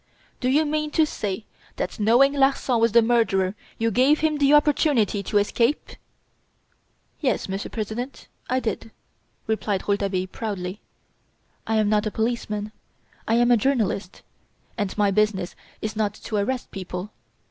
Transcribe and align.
"Do 0.39 0.49
you 0.49 0.65
mean 0.65 0.89
to 0.97 1.05
say 1.05 1.45
that 1.75 1.99
knowing 1.99 2.33
Larsan 2.33 2.79
was 2.79 2.91
the 2.93 3.03
murderer 3.03 3.53
you 3.77 3.91
gave 3.91 4.21
him 4.21 4.39
the 4.39 4.51
opportunity 4.51 5.21
to 5.21 5.37
escape?" 5.37 5.91
"Yes, 7.19 7.47
Monsieur 7.47 7.69
President, 7.69 8.27
I 8.49 8.59
did," 8.61 8.89
replied 9.45 9.83
Rouletabille, 9.87 10.25
proudly. 10.25 10.79
"I 11.67 11.75
am 11.75 11.87
not 11.87 12.07
a 12.07 12.17
policeman, 12.17 12.71
I 13.27 13.35
am 13.35 13.51
a 13.51 13.57
journalist; 13.57 14.23
and 14.75 14.97
my 14.97 15.11
business 15.11 15.55
is 15.83 15.95
not 15.95 16.15
to 16.15 16.37
arrest 16.37 16.71
people. 16.71 17.11